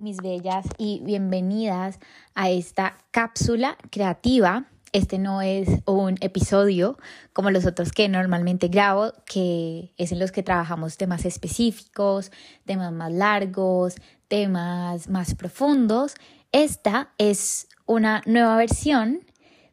Mis 0.00 0.18
bellas, 0.18 0.66
y 0.78 1.00
bienvenidas 1.04 1.98
a 2.34 2.50
esta 2.50 2.96
cápsula 3.10 3.76
creativa. 3.90 4.66
Este 4.92 5.18
no 5.18 5.42
es 5.42 5.68
un 5.86 6.16
episodio 6.20 6.98
como 7.32 7.50
los 7.50 7.66
otros 7.66 7.92
que 7.92 8.08
normalmente 8.08 8.68
grabo, 8.68 9.12
que 9.26 9.92
es 9.96 10.12
en 10.12 10.18
los 10.18 10.32
que 10.32 10.42
trabajamos 10.42 10.96
temas 10.96 11.24
específicos, 11.24 12.30
temas 12.64 12.92
más 12.92 13.12
largos, 13.12 13.96
temas 14.28 15.08
más 15.08 15.34
profundos. 15.34 16.14
Esta 16.52 17.12
es 17.18 17.68
una 17.86 18.22
nueva 18.26 18.56
versión 18.56 19.20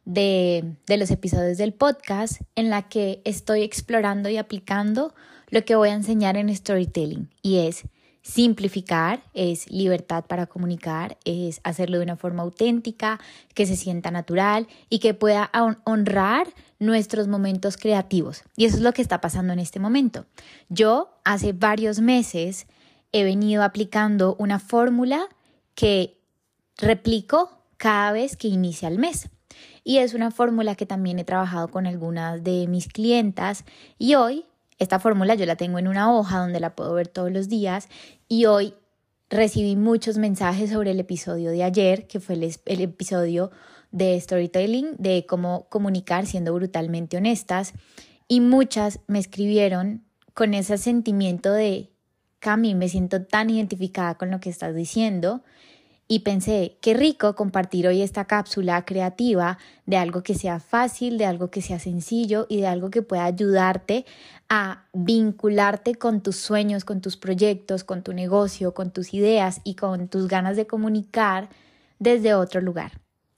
de, 0.05 0.75
de 0.87 0.97
los 0.97 1.11
episodios 1.11 1.57
del 1.57 1.73
podcast 1.73 2.41
en 2.55 2.69
la 2.69 2.89
que 2.89 3.21
estoy 3.23 3.61
explorando 3.61 4.29
y 4.29 4.37
aplicando 4.37 5.13
lo 5.49 5.63
que 5.63 5.75
voy 5.75 5.89
a 5.89 5.93
enseñar 5.93 6.37
en 6.37 6.53
storytelling 6.53 7.29
y 7.41 7.59
es 7.59 7.85
Simplificar 8.21 9.23
es 9.33 9.69
libertad 9.71 10.25
para 10.25 10.45
comunicar, 10.45 11.17
es 11.25 11.59
hacerlo 11.63 11.97
de 11.97 12.03
una 12.03 12.17
forma 12.17 12.43
auténtica, 12.43 13.19
que 13.55 13.65
se 13.65 13.75
sienta 13.75 14.11
natural 14.11 14.67
y 14.89 14.99
que 14.99 15.15
pueda 15.15 15.49
honrar 15.85 16.47
nuestros 16.77 17.27
momentos 17.27 17.77
creativos. 17.77 18.43
Y 18.55 18.65
eso 18.65 18.77
es 18.77 18.83
lo 18.83 18.93
que 18.93 19.01
está 19.01 19.21
pasando 19.21 19.53
en 19.53 19.59
este 19.59 19.79
momento. 19.79 20.25
Yo 20.69 21.17
hace 21.23 21.53
varios 21.53 21.99
meses 21.99 22.67
he 23.11 23.23
venido 23.23 23.63
aplicando 23.63 24.35
una 24.37 24.59
fórmula 24.59 25.27
que 25.73 26.17
replico 26.77 27.49
cada 27.77 28.11
vez 28.11 28.37
que 28.37 28.47
inicia 28.47 28.87
el 28.87 28.99
mes. 28.99 29.29
Y 29.83 29.97
es 29.97 30.13
una 30.13 30.29
fórmula 30.29 30.75
que 30.75 30.85
también 30.85 31.17
he 31.17 31.23
trabajado 31.23 31.69
con 31.69 31.87
algunas 31.87 32.43
de 32.43 32.67
mis 32.67 32.87
clientas 32.87 33.65
y 33.97 34.13
hoy 34.13 34.45
esta 34.81 34.99
fórmula 34.99 35.35
yo 35.35 35.45
la 35.45 35.55
tengo 35.55 35.77
en 35.77 35.87
una 35.87 36.11
hoja 36.11 36.39
donde 36.39 36.59
la 36.59 36.75
puedo 36.75 36.95
ver 36.95 37.07
todos 37.07 37.31
los 37.31 37.47
días 37.47 37.87
y 38.27 38.45
hoy 38.45 38.73
recibí 39.29 39.75
muchos 39.75 40.17
mensajes 40.17 40.71
sobre 40.71 40.89
el 40.89 40.99
episodio 40.99 41.51
de 41.51 41.63
ayer, 41.63 42.07
que 42.07 42.19
fue 42.19 42.33
el, 42.33 42.81
episodio 42.81 43.51
de 43.91 44.19
storytelling, 44.19 44.95
de 44.97 45.27
cómo 45.27 45.67
comunicar 45.69 46.25
siendo 46.25 46.51
brutalmente 46.55 47.15
honestas. 47.15 47.73
Y 48.27 48.41
muchas 48.41 48.99
me 49.05 49.19
escribieron 49.19 50.03
con 50.33 50.55
ese 50.55 50.79
sentimiento 50.79 51.53
de, 51.53 51.91
Cami, 52.39 52.73
me 52.73 52.89
siento 52.89 53.23
tan 53.23 53.51
identificada 53.51 54.15
con 54.15 54.31
lo 54.31 54.39
que 54.39 54.49
estás 54.49 54.73
diciendo 54.73 55.43
y 56.11 56.19
pensé, 56.19 56.77
qué 56.81 56.93
rico 56.93 57.35
compartir 57.35 57.87
hoy 57.87 58.01
esta 58.01 58.25
cápsula 58.25 58.83
creativa 58.83 59.57
de 59.85 59.95
algo 59.95 60.23
que 60.23 60.35
sea 60.35 60.59
fácil, 60.59 61.17
de 61.17 61.25
algo 61.25 61.49
que 61.49 61.61
sea 61.61 61.79
sencillo 61.79 62.47
y 62.49 62.59
de 62.59 62.67
algo 62.67 62.89
que 62.89 63.01
pueda 63.01 63.23
ayudarte 63.23 64.05
a 64.49 64.89
vincularte 64.91 65.95
con 65.95 66.19
tus 66.19 66.35
sueños, 66.35 66.83
con 66.83 66.99
tus 66.99 67.15
proyectos, 67.15 67.85
con 67.85 68.03
tu 68.03 68.11
negocio, 68.11 68.73
con 68.73 68.91
tus 68.91 69.13
ideas 69.13 69.61
y 69.63 69.75
con 69.75 70.09
tus 70.09 70.27
ganas 70.27 70.57
de 70.57 70.67
comunicar 70.67 71.47
desde 71.97 72.33
otro 72.33 72.59
lugar. 72.59 72.91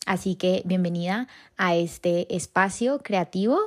Así 0.08 0.34
que 0.34 0.64
bienvenida 0.66 1.28
a 1.58 1.76
este 1.76 2.36
espacio 2.36 2.98
creativo, 3.04 3.60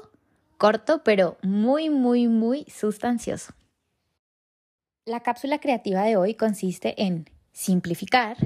corto, 0.58 1.04
pero 1.04 1.36
muy, 1.42 1.90
muy, 1.90 2.26
muy 2.26 2.64
sustancioso. 2.64 3.52
La 5.04 5.20
cápsula 5.20 5.60
creativa 5.60 6.02
de 6.02 6.16
hoy 6.16 6.34
consiste 6.34 7.00
en 7.00 7.30
simplificar 7.56 8.36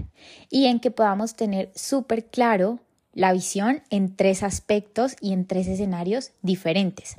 y 0.50 0.66
en 0.66 0.78
que 0.78 0.92
podamos 0.92 1.34
tener 1.34 1.72
súper 1.74 2.26
claro 2.26 2.78
la 3.12 3.32
visión 3.32 3.82
en 3.90 4.14
tres 4.14 4.44
aspectos 4.44 5.16
y 5.20 5.32
en 5.32 5.46
tres 5.46 5.66
escenarios 5.66 6.30
diferentes. 6.42 7.16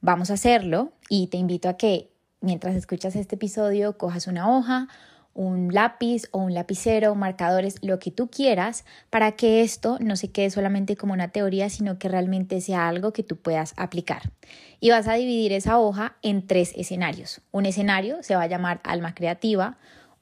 Vamos 0.00 0.30
a 0.30 0.34
hacerlo 0.34 0.90
y 1.10 1.26
te 1.26 1.36
invito 1.36 1.68
a 1.68 1.76
que 1.76 2.08
mientras 2.40 2.74
escuchas 2.74 3.14
este 3.14 3.34
episodio 3.34 3.98
cojas 3.98 4.26
una 4.26 4.50
hoja, 4.50 4.88
un 5.34 5.74
lápiz 5.74 6.28
o 6.30 6.38
un 6.38 6.54
lapicero, 6.54 7.14
marcadores, 7.14 7.76
lo 7.82 7.98
que 7.98 8.10
tú 8.10 8.30
quieras, 8.30 8.86
para 9.10 9.32
que 9.32 9.60
esto 9.60 9.98
no 10.00 10.16
se 10.16 10.30
quede 10.30 10.48
solamente 10.48 10.96
como 10.96 11.12
una 11.12 11.28
teoría, 11.28 11.68
sino 11.68 11.98
que 11.98 12.08
realmente 12.08 12.62
sea 12.62 12.88
algo 12.88 13.12
que 13.12 13.22
tú 13.22 13.36
puedas 13.36 13.74
aplicar. 13.76 14.32
Y 14.80 14.90
vas 14.90 15.06
a 15.08 15.14
dividir 15.14 15.52
esa 15.52 15.78
hoja 15.78 16.16
en 16.22 16.46
tres 16.46 16.72
escenarios. 16.74 17.42
Un 17.50 17.66
escenario 17.66 18.22
se 18.22 18.34
va 18.34 18.44
a 18.44 18.46
llamar 18.46 18.80
alma 18.82 19.14
creativa, 19.14 19.76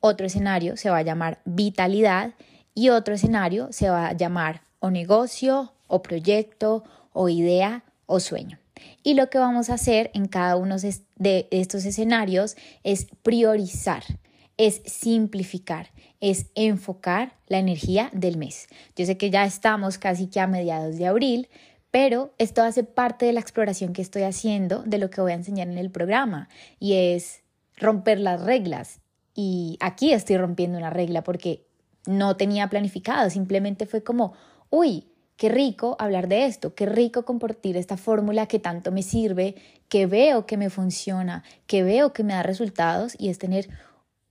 otro 0.07 0.27
escenario 0.27 0.77
se 0.77 0.91
va 0.91 0.99
a 0.99 1.03
llamar 1.03 1.41
vitalidad 1.45 2.35
y 2.75 2.91
otro 2.91 3.15
escenario 3.15 3.69
se 3.73 3.91
va 3.91 4.09
a 4.09 4.13
llamar 4.13 4.63
o 4.81 4.91
negocio 4.91 5.73
o 5.89 6.03
proyecto 6.03 6.85
o 7.13 7.29
idea 7.29 7.85
o 8.07 8.21
sueño. 8.21 8.59
Y 9.03 9.15
lo 9.15 9.31
que 9.31 9.39
vamos 9.39 9.71
a 9.71 9.75
hacer 9.75 10.11
en 10.15 10.29
cada 10.29 10.57
uno 10.57 10.77
de 10.79 11.49
estos 11.51 11.85
escenarios 11.85 12.57
es 12.85 13.07
priorizar, 13.23 14.05
es 14.57 14.83
simplificar, 14.85 15.91
es 16.21 16.47
enfocar 16.55 17.33
la 17.47 17.59
energía 17.59 18.11
del 18.13 18.37
mes. 18.37 18.69
Yo 18.95 19.07
sé 19.07 19.17
que 19.17 19.31
ya 19.31 19.45
estamos 19.45 19.99
casi 19.99 20.27
que 20.27 20.41
a 20.41 20.47
mediados 20.47 20.99
de 20.99 21.07
abril, 21.07 21.49
pero 21.91 22.35
esto 22.37 22.63
hace 22.63 22.85
parte 22.85 23.27
de 23.27 23.33
la 23.33 23.41
exploración 23.41 23.95
que 23.95 24.03
estoy 24.03 24.23
haciendo 24.23 24.83
de 24.83 24.99
lo 24.99 25.09
que 25.09 25.21
voy 25.21 25.33
a 25.33 25.37
enseñar 25.37 25.69
en 25.69 25.79
el 25.79 25.91
programa 25.91 26.49
y 26.79 26.95
es 26.95 27.41
romper 27.79 28.21
las 28.21 28.43
reglas 28.43 29.01
y 29.37 29.77
aquí 29.81 30.13
estoy 30.13 30.39
rompiendo 30.39 30.79
una 30.79 30.91
regla 30.91 31.23
porque 31.23 31.67
no 32.07 32.37
tenía 32.37 32.69
planificado, 32.71 33.29
simplemente 33.31 33.85
fue 33.87 34.03
como, 34.03 34.33
uy, 34.71 35.07
qué 35.37 35.51
rico 35.51 35.97
hablar 35.99 36.27
de 36.27 36.47
esto, 36.47 36.75
qué 36.75 36.87
rico 36.87 37.25
compartir 37.25 37.77
esta 37.77 37.99
fórmula 37.99 38.47
que 38.47 38.59
tanto 38.59 38.91
me 38.91 39.03
sirve, 39.03 39.55
que 39.91 40.07
veo 40.07 40.47
que 40.47 40.57
me 40.57 40.71
funciona, 40.71 41.45
que 41.67 41.83
veo 41.83 42.15
que 42.15 42.25
me 42.25 42.33
da 42.33 42.43
resultados 42.43 43.15
y 43.19 43.29
es 43.29 43.39
tener 43.39 43.69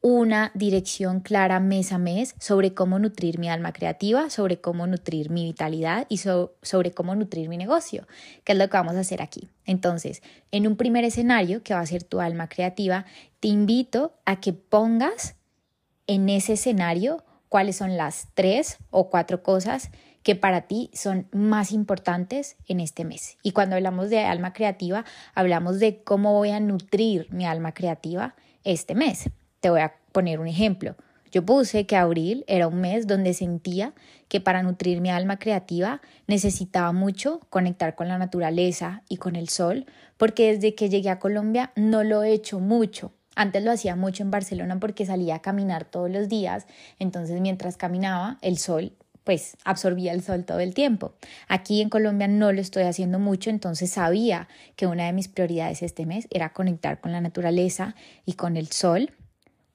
una 0.08 0.52
dirección 0.54 1.20
clara 1.20 1.60
mes 1.60 1.92
a 1.92 1.98
mes 1.98 2.36
sobre 2.38 2.76
cómo 2.76 3.00
nutrir 3.00 3.40
mi 3.40 3.50
alma 3.50 3.74
creativa, 3.74 4.30
sobre 4.30 4.62
cómo 4.62 4.86
nutrir 4.86 5.32
mi 5.32 5.46
vitalidad 5.46 6.06
y 6.10 6.18
sobre 6.18 6.92
cómo 6.92 7.16
nutrir 7.16 7.50
mi 7.50 7.58
negocio, 7.58 8.08
que 8.44 8.52
es 8.52 8.60
lo 8.60 8.70
que 8.70 8.78
vamos 8.78 8.94
a 8.98 9.00
hacer 9.00 9.24
aquí. 9.24 9.50
Entonces, 9.66 10.22
en 10.52 10.68
un 10.68 10.76
primer 10.76 11.06
escenario, 11.06 11.64
que 11.64 11.74
va 11.74 11.80
a 11.80 11.86
ser 11.88 12.04
tu 12.04 12.22
alma 12.22 12.48
creativa, 12.50 13.06
te 13.40 13.48
invito 13.48 14.14
a 14.26 14.40
que 14.40 14.54
pongas 14.54 15.38
en 16.06 16.30
ese 16.30 16.54
escenario 16.54 17.24
cuáles 17.50 17.78
son 17.78 17.98
las 17.98 18.28
tres 18.36 18.78
o 18.92 19.10
cuatro 19.10 19.42
cosas 19.42 19.90
que 20.22 20.36
para 20.36 20.68
ti 20.68 20.92
son 20.94 21.28
más 21.32 21.72
importantes 21.72 22.58
en 22.68 22.80
este 22.80 23.06
mes. 23.06 23.40
Y 23.42 23.54
cuando 23.54 23.76
hablamos 23.76 24.12
de 24.12 24.20
alma 24.20 24.54
creativa, 24.54 25.04
hablamos 25.34 25.80
de 25.80 26.04
cómo 26.04 26.34
voy 26.34 26.52
a 26.52 26.60
nutrir 26.60 27.26
mi 27.32 27.48
alma 27.48 27.74
creativa 27.74 28.36
este 28.64 28.94
mes. 28.94 29.32
Te 29.66 29.72
voy 29.72 29.82
a 29.82 29.96
poner 30.12 30.40
un 30.40 30.48
ejemplo. 30.48 30.96
Yo 31.32 31.44
puse 31.44 31.88
que 31.88 31.96
abril 31.96 32.46
era 32.48 32.68
un 32.68 32.82
mes 32.82 33.08
donde 33.08 33.34
sentía 33.34 33.96
que 34.28 34.40
para 34.40 34.62
nutrir 34.62 35.02
mi 35.02 35.10
alma 35.10 35.40
creativa 35.40 36.04
necesitaba 36.28 36.92
mucho 36.92 37.40
conectar 37.50 37.96
con 37.96 38.08
la 38.08 38.20
naturaleza 38.20 39.02
y 39.10 39.18
con 39.18 39.36
el 39.36 39.50
sol, 39.50 39.88
porque 40.18 40.54
desde 40.54 40.76
que 40.76 40.88
llegué 40.90 41.10
a 41.10 41.18
Colombia 41.18 41.72
no 41.76 42.04
lo 42.04 42.22
he 42.22 42.32
hecho 42.32 42.60
mucho. 42.60 43.12
Antes 43.36 43.64
lo 43.64 43.72
hacía 43.72 43.96
mucho 43.96 44.22
en 44.22 44.30
Barcelona 44.30 44.80
porque 44.80 45.08
salía 45.08 45.34
a 45.34 45.42
caminar 45.42 45.86
todos 45.86 46.12
los 46.12 46.30
días, 46.30 46.68
entonces 47.00 47.42
mientras 47.42 47.76
caminaba 47.76 48.38
el 48.44 48.60
sol 48.60 48.92
pues 49.24 49.58
absorbía 49.64 50.14
el 50.14 50.22
sol 50.22 50.46
todo 50.46 50.60
el 50.60 50.76
tiempo. 50.76 51.16
Aquí 51.48 51.82
en 51.82 51.90
Colombia 51.90 52.28
no 52.28 52.52
lo 52.52 52.62
estoy 52.62 52.84
haciendo 52.84 53.18
mucho, 53.18 53.50
entonces 53.50 53.90
sabía 53.90 54.48
que 54.76 54.86
una 54.86 55.08
de 55.08 55.14
mis 55.14 55.28
prioridades 55.28 55.82
este 55.82 56.06
mes 56.06 56.28
era 56.30 56.54
conectar 56.54 57.02
con 57.02 57.12
la 57.12 57.20
naturaleza 57.20 57.96
y 58.28 58.34
con 58.34 58.58
el 58.58 58.68
sol 58.68 59.10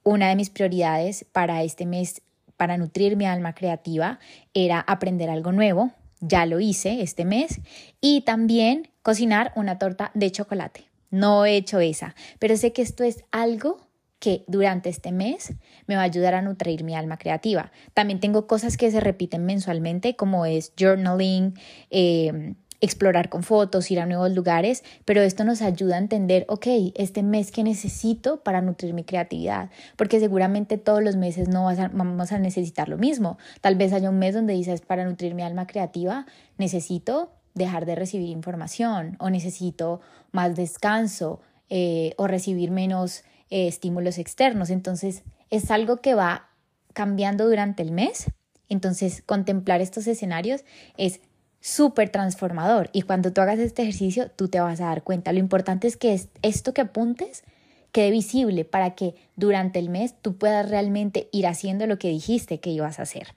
una 0.03 0.29
de 0.29 0.37
mis 0.37 0.51
prioridades 0.51 1.25
para 1.33 1.63
este 1.63 1.87
mes, 1.87 2.23
para 2.57 2.77
nutrir 2.77 3.17
mi 3.17 3.27
alma 3.27 3.55
creativa, 3.55 4.19
era 4.55 4.81
aprender 4.81 5.31
algo 5.31 5.53
nuevo. 5.53 5.93
Ya 6.21 6.47
lo 6.47 6.61
hice 6.61 7.03
este 7.03 7.25
mes. 7.25 7.61
Y 8.01 8.23
también 8.23 8.89
cocinar 9.03 9.53
una 9.57 9.79
torta 9.79 10.11
de 10.15 10.31
chocolate. 10.31 10.85
No 11.11 11.45
he 11.45 11.57
hecho 11.57 11.81
esa, 11.81 12.15
pero 12.39 12.57
sé 12.57 12.73
que 12.73 12.83
esto 12.83 13.03
es 13.03 13.25
algo 13.33 13.81
que 14.21 14.45
durante 14.47 14.91
este 14.91 15.13
mes 15.13 15.55
me 15.87 15.97
va 15.97 16.03
a 16.03 16.05
ayudar 16.05 16.35
a 16.35 16.43
nutrir 16.43 16.85
mi 16.85 16.95
alma 16.95 17.17
creativa. 17.17 17.73
También 17.95 18.21
tengo 18.21 18.47
cosas 18.47 18.77
que 18.77 18.91
se 18.91 19.01
repiten 19.01 19.47
mensualmente, 19.47 20.15
como 20.15 20.45
es 20.45 20.73
journaling, 20.79 21.59
eh, 21.91 22.55
explorar 22.81 23.29
con 23.29 23.43
fotos, 23.43 23.91
ir 23.91 24.01
a 24.01 24.07
nuevos 24.07 24.33
lugares, 24.33 24.85
pero 25.05 25.21
esto 25.23 25.45
nos 25.45 25.63
ayuda 25.63 25.97
a 25.97 25.99
entender, 25.99 26.47
ok, 26.49 26.67
este 26.95 27.23
mes 27.23 27.51
que 27.51 27.63
necesito 27.63 28.43
para 28.43 28.63
nutrir 28.63 28.95
mi 28.95 29.05
creatividad, 29.05 29.71
porque 29.97 30.19
seguramente 30.19 30.79
todos 30.79 31.03
los 31.03 31.17
meses 31.17 31.49
no 31.49 31.65
vamos 31.65 32.33
a 32.33 32.39
necesitar 32.39 32.89
lo 32.89 32.97
mismo. 32.97 33.39
Tal 33.61 33.77
vez 33.77 33.93
haya 33.93 34.11
un 34.11 34.19
mes 34.19 34.35
donde 34.35 34.55
dices, 34.55 34.81
para 34.81 35.05
nutrir 35.05 35.35
mi 35.35 35.43
alma 35.43 35.67
creativa, 35.67 36.27
necesito 36.57 37.33
dejar 37.55 37.85
de 37.85 37.95
recibir 37.95 38.29
información 38.29 39.17
o 39.19 39.29
necesito 39.29 40.01
más 40.33 40.55
descanso 40.55 41.41
eh, 41.69 42.15
o 42.17 42.27
recibir 42.27 42.71
menos 42.71 43.25
eh, 43.51 43.69
estímulos 43.69 44.19
externos. 44.19 44.71
Entonces, 44.71 45.23
es 45.51 45.71
algo 45.71 46.01
que 46.01 46.15
va 46.15 46.49
cambiando 46.93 47.47
durante 47.47 47.83
el 47.83 47.93
mes. 47.93 48.31
Entonces, 48.69 49.23
contemplar 49.27 49.81
estos 49.81 50.07
escenarios 50.07 50.65
es 50.97 51.21
súper 51.61 52.09
transformador 52.09 52.91
y 52.93 53.03
cuando 53.03 53.33
tú 53.33 53.41
hagas 53.41 53.59
este 53.59 53.83
ejercicio 53.83 54.31
tú 54.31 54.49
te 54.49 54.61
vas 54.61 54.81
a 54.81 54.87
dar 54.87 55.03
cuenta. 55.03 55.33
Lo 55.33 55.39
importante 55.39 55.87
es 55.87 55.97
que 55.97 56.21
esto 56.43 56.73
que 56.75 56.81
apuntes 56.81 57.45
quede 57.93 58.11
visible 58.11 58.65
para 58.65 58.95
que 58.95 59.15
durante 59.37 59.79
el 59.79 59.89
mes 59.89 60.15
tú 60.21 60.37
puedas 60.37 60.69
realmente 60.69 61.29
ir 61.33 61.47
haciendo 61.47 61.87
lo 61.87 61.99
que 61.99 62.09
dijiste 62.09 62.61
que 62.61 62.71
ibas 62.71 62.99
a 62.99 63.03
hacer. 63.03 63.35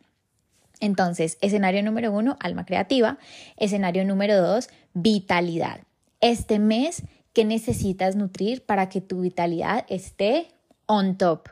Entonces, 0.80 1.38
escenario 1.42 1.82
número 1.82 2.12
uno, 2.12 2.36
alma 2.40 2.66
creativa. 2.66 3.18
Escenario 3.58 4.04
número 4.04 4.42
dos, 4.42 4.70
vitalidad. 4.94 5.80
Este 6.20 6.60
mes, 6.60 7.04
¿qué 7.32 7.46
necesitas 7.46 8.16
nutrir 8.16 8.66
para 8.66 8.90
que 8.90 9.00
tu 9.00 9.22
vitalidad 9.22 9.86
esté 9.88 10.50
on 10.86 11.18
top? 11.18 11.48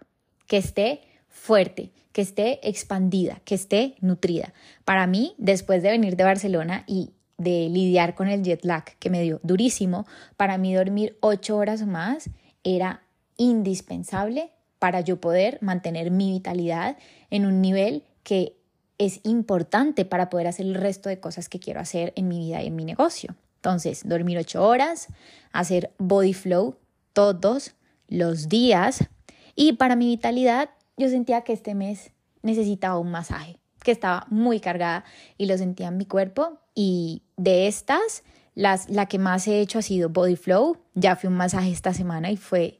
Que 0.47 0.57
esté 0.57 1.01
fuerte, 1.31 1.91
que 2.11 2.21
esté 2.21 2.59
expandida, 2.67 3.41
que 3.45 3.55
esté 3.55 3.95
nutrida. 4.01 4.53
Para 4.85 5.07
mí, 5.07 5.33
después 5.37 5.81
de 5.81 5.91
venir 5.91 6.15
de 6.15 6.23
Barcelona 6.23 6.83
y 6.87 7.11
de 7.37 7.69
lidiar 7.69 8.13
con 8.13 8.27
el 8.27 8.43
jet 8.43 8.63
lag 8.63 8.83
que 8.99 9.09
me 9.09 9.21
dio 9.21 9.39
durísimo, 9.43 10.05
para 10.37 10.57
mí 10.57 10.75
dormir 10.75 11.17
ocho 11.21 11.57
horas 11.57 11.85
más 11.85 12.29
era 12.63 13.01
indispensable 13.37 14.51
para 14.77 15.01
yo 15.01 15.19
poder 15.19 15.57
mantener 15.61 16.11
mi 16.11 16.31
vitalidad 16.31 16.97
en 17.29 17.45
un 17.45 17.61
nivel 17.61 18.03
que 18.23 18.57
es 18.97 19.19
importante 19.23 20.05
para 20.05 20.29
poder 20.29 20.47
hacer 20.47 20.65
el 20.65 20.75
resto 20.75 21.09
de 21.09 21.19
cosas 21.19 21.49
que 21.49 21.59
quiero 21.59 21.79
hacer 21.79 22.13
en 22.15 22.27
mi 22.27 22.39
vida 22.39 22.61
y 22.61 22.67
en 22.67 22.75
mi 22.75 22.85
negocio. 22.85 23.35
Entonces, 23.55 24.07
dormir 24.07 24.37
ocho 24.37 24.63
horas, 24.63 25.07
hacer 25.51 25.91
body 25.97 26.33
flow 26.33 26.77
todos 27.13 27.73
los 28.07 28.49
días 28.49 29.07
y 29.55 29.73
para 29.73 29.95
mi 29.95 30.07
vitalidad 30.07 30.69
yo 31.01 31.09
sentía 31.09 31.41
que 31.41 31.53
este 31.53 31.73
mes 31.73 32.11
necesitaba 32.43 32.99
un 32.99 33.09
masaje, 33.09 33.59
que 33.83 33.91
estaba 33.91 34.27
muy 34.29 34.59
cargada 34.59 35.03
y 35.35 35.47
lo 35.47 35.57
sentía 35.57 35.87
en 35.87 35.97
mi 35.97 36.05
cuerpo 36.05 36.59
y 36.75 37.23
de 37.37 37.67
estas, 37.67 38.23
las, 38.53 38.87
la 38.87 39.07
que 39.07 39.17
más 39.17 39.47
he 39.47 39.61
hecho 39.61 39.79
ha 39.79 39.81
sido 39.81 40.09
Body 40.09 40.35
Flow. 40.35 40.77
Ya 40.93 41.15
fui 41.15 41.27
un 41.27 41.37
masaje 41.37 41.71
esta 41.71 41.93
semana 41.93 42.29
y 42.29 42.37
fue 42.37 42.79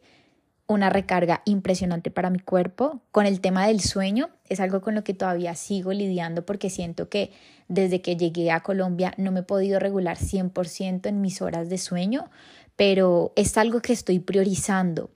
una 0.68 0.92
recarga 0.92 1.42
impresionante 1.46 2.12
para 2.12 2.30
mi 2.30 2.38
cuerpo. 2.38 3.02
Con 3.12 3.26
el 3.26 3.42
tema 3.42 3.66
del 3.66 3.82
sueño, 3.82 4.30
es 4.48 4.60
algo 4.60 4.82
con 4.82 4.94
lo 4.94 5.04
que 5.04 5.16
todavía 5.16 5.56
sigo 5.56 5.92
lidiando 5.92 6.46
porque 6.46 6.70
siento 6.70 7.10
que 7.10 7.32
desde 7.70 8.04
que 8.04 8.18
llegué 8.18 8.52
a 8.52 8.62
Colombia 8.62 9.16
no 9.18 9.32
me 9.32 9.40
he 9.40 9.44
podido 9.44 9.80
regular 9.80 10.18
100% 10.20 11.08
en 11.08 11.22
mis 11.22 11.42
horas 11.42 11.70
de 11.70 11.80
sueño, 11.80 12.30
pero 12.76 13.34
es 13.36 13.58
algo 13.58 13.82
que 13.82 13.94
estoy 13.94 14.20
priorizando 14.20 15.10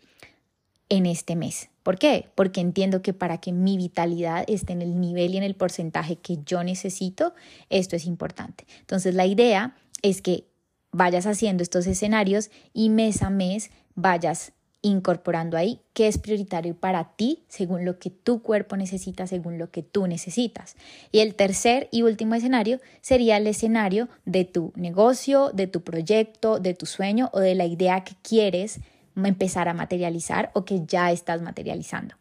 en 0.90 1.06
este 1.06 1.36
mes. 1.36 1.70
¿Por 1.84 1.98
qué? 1.98 2.30
Porque 2.36 2.62
entiendo 2.62 3.02
que 3.02 3.14
para 3.14 3.38
que 3.40 3.52
mi 3.52 3.78
vitalidad 3.78 4.44
esté 4.48 4.74
en 4.74 4.82
el 4.82 5.00
nivel 5.00 5.34
y 5.34 5.38
en 5.38 5.44
el 5.44 5.56
porcentaje 5.56 6.16
que 6.16 6.40
yo 6.46 6.64
necesito, 6.64 7.34
esto 7.70 7.96
es 7.96 8.06
importante. 8.06 8.66
Entonces 8.80 9.14
la 9.14 9.26
idea 9.26 9.76
es 10.02 10.22
que 10.22 10.46
vayas 10.92 11.26
haciendo 11.26 11.62
estos 11.62 11.88
escenarios 11.88 12.50
y 12.74 12.90
mes 12.90 13.22
a 13.22 13.30
mes 13.30 13.70
vayas 13.96 14.54
incorporando 14.82 15.58
ahí 15.58 15.82
qué 15.94 16.08
es 16.08 16.20
prioritario 16.20 16.76
para 16.76 17.16
ti 17.16 17.44
según 17.48 17.86
lo 17.86 17.98
que 17.98 18.12
tu 18.12 18.44
cuerpo 18.44 18.78
necesita, 18.78 19.26
según 19.26 19.58
lo 19.58 19.72
que 19.72 19.82
tú 19.82 20.06
necesitas. 20.06 20.76
Y 21.12 21.20
el 21.20 21.34
tercer 21.34 21.90
y 21.92 22.04
último 22.04 22.36
escenario 22.36 22.80
sería 23.02 23.38
el 23.38 23.48
escenario 23.48 24.10
de 24.26 24.46
tu 24.46 24.74
negocio, 24.76 25.50
de 25.54 25.66
tu 25.66 25.82
proyecto, 25.82 26.60
de 26.60 26.76
tu 26.76 26.86
sueño 26.86 27.32
o 27.34 27.40
de 27.40 27.56
la 27.56 27.66
idea 27.66 28.04
que 28.04 28.14
quieres 28.22 28.80
empezar 29.24 29.68
a 29.70 29.74
materializar 29.74 30.52
o 30.54 30.66
que 30.66 30.86
ya 30.86 31.12
estás 31.12 31.42
materializando. 31.42 32.16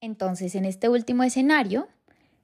Entonces, 0.00 0.54
en 0.54 0.64
este 0.64 0.88
último 0.88 1.24
escenario, 1.24 1.88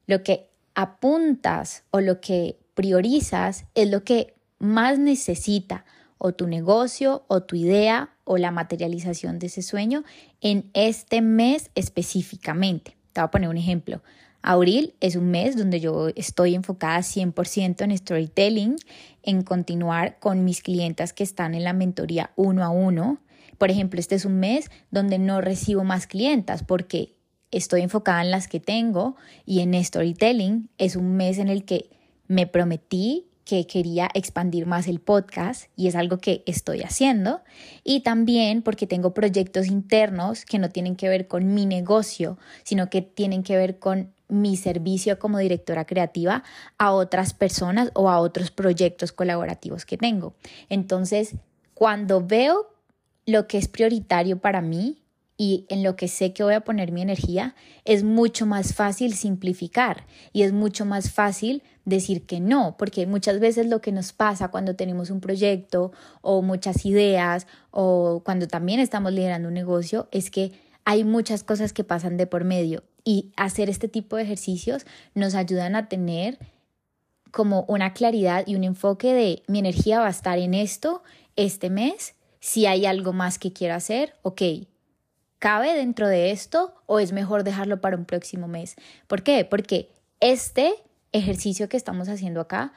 lo 0.06 0.22
que 0.22 0.48
apuntas 0.74 1.84
o 1.90 2.00
lo 2.00 2.20
que 2.20 2.58
priorizas 2.74 3.64
es 3.74 3.90
lo 3.90 4.04
que 4.04 4.34
más 4.58 4.98
necesita 4.98 5.84
o 6.18 6.32
tu 6.32 6.46
negocio 6.46 7.24
o 7.28 7.42
tu 7.42 7.56
idea 7.56 8.10
o 8.24 8.38
la 8.38 8.50
materialización 8.50 9.38
de 9.38 9.46
ese 9.46 9.62
sueño 9.62 10.04
en 10.40 10.70
este 10.74 11.20
mes 11.20 11.70
específicamente. 11.74 12.96
Te 13.12 13.20
voy 13.20 13.26
a 13.26 13.30
poner 13.30 13.48
un 13.48 13.58
ejemplo. 13.58 14.02
Abril 14.42 14.94
es 15.00 15.16
un 15.16 15.30
mes 15.30 15.56
donde 15.56 15.80
yo 15.80 16.08
estoy 16.16 16.54
enfocada 16.54 16.98
100% 16.98 17.82
en 17.82 17.96
storytelling, 17.96 18.76
en 19.22 19.42
continuar 19.42 20.18
con 20.18 20.44
mis 20.44 20.62
clientas 20.62 21.12
que 21.12 21.24
están 21.24 21.54
en 21.54 21.64
la 21.64 21.72
mentoría 21.72 22.30
uno 22.36 22.62
a 22.62 22.68
uno, 22.68 23.18
por 23.58 23.70
ejemplo, 23.70 24.00
este 24.00 24.14
es 24.14 24.24
un 24.24 24.38
mes 24.38 24.70
donde 24.90 25.18
no 25.18 25.40
recibo 25.40 25.84
más 25.84 26.06
clientas 26.06 26.62
porque 26.62 27.16
estoy 27.50 27.82
enfocada 27.82 28.22
en 28.22 28.30
las 28.30 28.48
que 28.48 28.60
tengo 28.60 29.16
y 29.46 29.60
en 29.60 29.82
storytelling 29.82 30.70
es 30.78 30.96
un 30.96 31.16
mes 31.16 31.38
en 31.38 31.48
el 31.48 31.64
que 31.64 31.90
me 32.26 32.46
prometí 32.46 33.28
que 33.44 33.66
quería 33.66 34.08
expandir 34.14 34.66
más 34.66 34.88
el 34.88 35.00
podcast 35.00 35.70
y 35.76 35.88
es 35.88 35.94
algo 35.94 36.18
que 36.18 36.42
estoy 36.46 36.80
haciendo. 36.80 37.42
Y 37.84 38.00
también 38.00 38.62
porque 38.62 38.86
tengo 38.86 39.12
proyectos 39.12 39.66
internos 39.66 40.44
que 40.44 40.58
no 40.58 40.70
tienen 40.70 40.96
que 40.96 41.08
ver 41.08 41.28
con 41.28 41.52
mi 41.52 41.66
negocio, 41.66 42.38
sino 42.62 42.88
que 42.88 43.02
tienen 43.02 43.42
que 43.42 43.56
ver 43.56 43.78
con 43.78 44.14
mi 44.28 44.56
servicio 44.56 45.18
como 45.18 45.38
directora 45.38 45.84
creativa 45.84 46.42
a 46.78 46.92
otras 46.92 47.34
personas 47.34 47.90
o 47.94 48.08
a 48.08 48.18
otros 48.18 48.50
proyectos 48.50 49.12
colaborativos 49.12 49.84
que 49.84 49.98
tengo. 49.98 50.34
Entonces, 50.70 51.36
cuando 51.74 52.24
veo 52.26 52.73
lo 53.26 53.46
que 53.46 53.58
es 53.58 53.68
prioritario 53.68 54.38
para 54.38 54.60
mí 54.60 55.04
y 55.36 55.66
en 55.68 55.82
lo 55.82 55.96
que 55.96 56.06
sé 56.08 56.32
que 56.32 56.44
voy 56.44 56.54
a 56.54 56.60
poner 56.60 56.92
mi 56.92 57.02
energía, 57.02 57.56
es 57.84 58.04
mucho 58.04 58.46
más 58.46 58.74
fácil 58.74 59.14
simplificar 59.14 60.06
y 60.32 60.42
es 60.42 60.52
mucho 60.52 60.84
más 60.84 61.10
fácil 61.10 61.62
decir 61.84 62.24
que 62.24 62.40
no, 62.40 62.76
porque 62.78 63.06
muchas 63.06 63.40
veces 63.40 63.66
lo 63.66 63.80
que 63.80 63.90
nos 63.90 64.12
pasa 64.12 64.48
cuando 64.48 64.76
tenemos 64.76 65.10
un 65.10 65.20
proyecto 65.20 65.92
o 66.22 66.40
muchas 66.42 66.86
ideas 66.86 67.46
o 67.72 68.22
cuando 68.24 68.46
también 68.46 68.78
estamos 68.78 69.12
liderando 69.12 69.48
un 69.48 69.54
negocio 69.54 70.08
es 70.12 70.30
que 70.30 70.52
hay 70.84 71.02
muchas 71.02 71.42
cosas 71.42 71.72
que 71.72 71.82
pasan 71.82 72.16
de 72.16 72.26
por 72.26 72.44
medio 72.44 72.84
y 73.04 73.32
hacer 73.36 73.68
este 73.68 73.88
tipo 73.88 74.16
de 74.16 74.22
ejercicios 74.22 74.86
nos 75.14 75.34
ayudan 75.34 75.74
a 75.74 75.88
tener 75.88 76.38
como 77.32 77.64
una 77.66 77.92
claridad 77.92 78.44
y 78.46 78.54
un 78.54 78.62
enfoque 78.62 79.12
de 79.12 79.42
mi 79.48 79.58
energía 79.58 79.98
va 79.98 80.06
a 80.06 80.10
estar 80.10 80.38
en 80.38 80.54
esto 80.54 81.02
este 81.36 81.68
mes 81.68 82.14
si 82.44 82.66
hay 82.66 82.84
algo 82.84 83.14
más 83.14 83.38
que 83.38 83.54
quiero 83.54 83.74
hacer, 83.74 84.16
ok, 84.20 84.42
¿cabe 85.38 85.72
dentro 85.72 86.08
de 86.08 86.30
esto 86.30 86.74
o 86.84 87.00
es 87.00 87.10
mejor 87.12 87.42
dejarlo 87.42 87.80
para 87.80 87.96
un 87.96 88.04
próximo 88.04 88.48
mes? 88.48 88.76
¿Por 89.06 89.22
qué? 89.22 89.46
Porque 89.46 89.88
este 90.20 90.74
ejercicio 91.12 91.70
que 91.70 91.78
estamos 91.78 92.10
haciendo 92.10 92.42
acá 92.42 92.74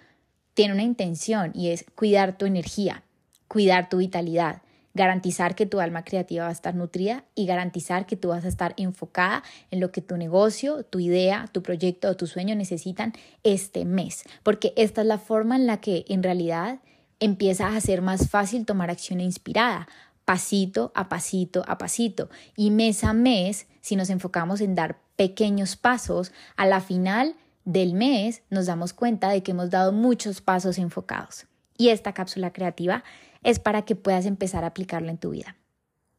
tiene 0.53 0.73
una 0.73 0.83
intención 0.83 1.51
y 1.53 1.71
es 1.71 1.83
cuidar 1.95 2.37
tu 2.37 2.45
energía, 2.45 3.03
cuidar 3.49 3.89
tu 3.89 3.97
vitalidad, 3.97 4.61
garantizar 4.93 5.53
que 5.53 5.65
tu 5.65 5.81
alma 5.81 6.05
creativa 6.05 6.45
va 6.45 6.49
a 6.49 6.53
estar 6.53 6.73
nutrida 6.73 7.25
y 7.35 7.45
garantizar 7.45 8.05
que 8.05 8.15
tú 8.15 8.29
vas 8.29 8.45
a 8.45 8.47
estar 8.47 8.73
enfocada 8.77 9.43
en 9.69 9.81
lo 9.81 9.91
que 9.91 9.99
tu 10.01 10.15
negocio, 10.15 10.83
tu 10.83 10.99
idea, 10.99 11.49
tu 11.51 11.61
proyecto 11.61 12.07
o 12.07 12.15
tu 12.15 12.25
sueño 12.25 12.55
necesitan 12.55 13.11
este 13.43 13.83
mes, 13.83 14.23
porque 14.43 14.71
esta 14.77 15.01
es 15.01 15.07
la 15.07 15.17
forma 15.17 15.57
en 15.57 15.67
la 15.67 15.81
que 15.81 16.05
en 16.07 16.23
realidad 16.23 16.79
empieza 17.19 17.67
a 17.67 17.81
ser 17.81 18.01
más 18.01 18.29
fácil 18.29 18.65
tomar 18.65 18.89
acción 18.89 19.21
inspirada, 19.21 19.87
pasito 20.25 20.91
a 20.95 21.09
pasito 21.09 21.63
a 21.67 21.77
pasito. 21.77 22.29
Y 22.55 22.71
mes 22.71 23.03
a 23.03 23.13
mes, 23.13 23.67
si 23.81 23.95
nos 23.95 24.09
enfocamos 24.09 24.61
en 24.61 24.75
dar 24.75 24.99
pequeños 25.15 25.75
pasos, 25.75 26.31
a 26.55 26.65
la 26.65 26.81
final 26.81 27.35
del 27.65 27.93
mes 27.93 28.43
nos 28.49 28.65
damos 28.65 28.93
cuenta 28.93 29.29
de 29.29 29.43
que 29.43 29.51
hemos 29.51 29.69
dado 29.69 29.91
muchos 29.91 30.41
pasos 30.41 30.77
enfocados. 30.77 31.47
Y 31.77 31.89
esta 31.89 32.13
cápsula 32.13 32.51
creativa 32.51 33.03
es 33.43 33.59
para 33.59 33.83
que 33.83 33.95
puedas 33.95 34.25
empezar 34.25 34.63
a 34.63 34.67
aplicarla 34.67 35.11
en 35.11 35.17
tu 35.17 35.31
vida. 35.31 35.55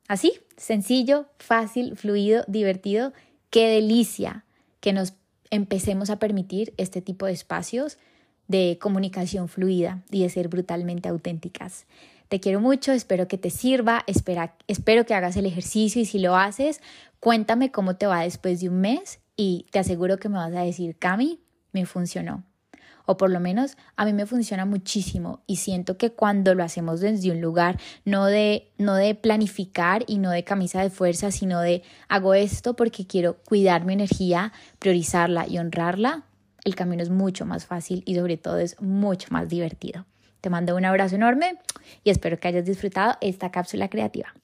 Así, 0.09 0.33
sencillo, 0.57 1.27
fácil, 1.39 1.97
fluido, 1.97 2.45
divertido. 2.49 3.13
Qué 3.51 3.69
delicia 3.69 4.45
que 4.81 4.93
nos 4.93 5.15
empecemos 5.51 6.11
a 6.11 6.19
permitir 6.19 6.73
este 6.77 7.03
tipo 7.03 7.27
de 7.27 7.33
espacios 7.33 7.99
de 8.49 8.79
comunicación 8.81 9.49
fluida 9.49 10.03
y 10.11 10.23
de 10.23 10.31
ser 10.31 10.49
brutalmente 10.49 11.09
auténticas. 11.09 11.87
Te 12.29 12.41
quiero 12.41 12.61
mucho, 12.61 12.93
espero 12.93 13.29
que 13.29 13.39
te 13.39 13.51
sirva, 13.51 14.05
espera, 14.07 14.55
espero 14.67 15.07
que 15.07 15.15
hagas 15.15 15.37
el 15.37 15.47
ejercicio 15.47 16.03
y 16.03 16.05
si 16.05 16.19
lo 16.19 16.37
haces, 16.37 16.83
cuéntame 17.21 17.71
cómo 17.71 17.97
te 17.97 18.07
va 18.07 18.23
después 18.23 18.61
de 18.61 18.69
un 18.69 18.81
mes 18.81 19.21
y 19.37 19.67
te 19.71 19.79
aseguro 19.79 20.19
que 20.19 20.29
me 20.29 20.37
vas 20.37 20.53
a 20.55 20.63
decir, 20.63 20.97
Cami, 20.99 21.41
me 21.73 21.87
funcionó. 21.87 22.45
O 23.07 23.17
por 23.17 23.31
lo 23.31 23.41
menos 23.41 23.79
a 23.97 24.05
mí 24.05 24.13
me 24.13 24.27
funciona 24.27 24.67
muchísimo 24.67 25.41
y 25.47 25.57
siento 25.57 25.97
que 25.97 26.11
cuando 26.11 26.55
lo 26.55 26.63
hacemos 26.63 27.01
desde 27.01 27.31
un 27.31 27.41
lugar 27.41 27.81
no 28.05 28.27
de, 28.27 28.71
no 28.77 28.97
de 28.97 29.15
planificar 29.15 30.05
y 30.07 30.19
no 30.19 30.31
de 30.31 30.45
camisa 30.45 30.83
de 30.83 30.91
fuerza, 30.91 31.31
sino 31.31 31.63
de 31.63 31.83
hago 32.09 32.35
esto 32.35 32.77
porque 32.77 33.07
quiero 33.07 33.39
cuidar 33.45 33.87
mi 33.87 33.95
energía, 33.95 34.53
priorizarla 34.79 35.49
y 35.49 35.57
honrarla, 35.57 36.25
el 36.65 36.75
camino 36.75 37.03
es 37.03 37.11
mucho 37.11 37.47
más 37.47 37.67
fácil 37.67 38.03
y 38.07 38.15
sobre 38.15 38.37
todo 38.37 38.59
es 38.59 38.81
mucho 38.81 39.29
más 39.31 39.49
divertido. 39.49 40.07
Te 40.41 40.51
mando 40.51 40.77
un 40.77 40.85
abrazo 40.85 41.17
enorme 41.17 41.59
y 42.05 42.11
espero 42.11 42.39
que 42.39 42.49
hayas 42.49 42.65
disfrutado 42.65 43.17
esta 43.21 43.51
cápsula 43.51 43.89
creativa. 43.89 44.35